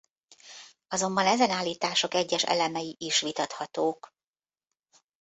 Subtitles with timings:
[0.87, 4.11] Azonban ezen állítások egyes elemei is vitathatók.